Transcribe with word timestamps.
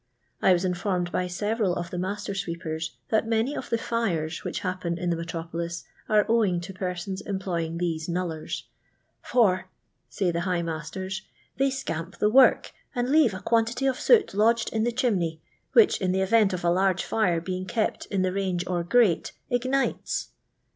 I 0.41 0.51
was 0.51 0.65
informed 0.65 1.11
by 1.11 1.27
several 1.27 1.75
of 1.75 1.91
the 1.91 1.99
master 1.99 2.33
sweepers, 2.33 2.97
that 3.09 3.27
many 3.27 3.55
of 3.55 3.69
the 3.69 3.77
fires 3.77 4.43
which 4.43 4.61
happen 4.61 4.97
in 4.97 5.11
the 5.11 5.15
metropolis 5.15 5.83
are 6.09 6.25
owing 6.27 6.59
to 6.61 6.73
persons 6.73 7.21
employing 7.21 7.77
these 7.77 8.07
"knullera," 8.09 8.63
"for," 9.21 9.69
say 10.09 10.31
the 10.31 10.39
high 10.41 10.63
masters, 10.63 11.21
"they 11.57 11.69
scamp 11.69 12.17
the 12.17 12.31
work, 12.31 12.71
and 12.95 13.11
leave 13.11 13.35
a 13.35 13.41
quantity 13.41 13.85
of 13.85 13.99
soot 13.99 14.33
lodged 14.33 14.73
in 14.73 14.85
the 14.85 14.91
chimney, 14.91 15.39
which, 15.73 16.01
in 16.01 16.11
the 16.11 16.21
event 16.21 16.51
of 16.51 16.63
a 16.63 16.71
large 16.71 17.03
fire 17.05 17.39
being 17.39 17.67
kept 17.67 18.07
in 18.07 18.23
the 18.23 18.33
range 18.33 18.65
or 18.65 18.83
grate, 18.83 19.33
ignites." 19.51 20.29